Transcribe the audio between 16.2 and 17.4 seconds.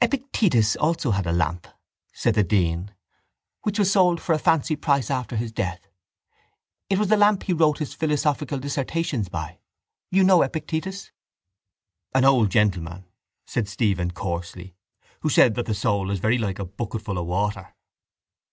like a bucketful of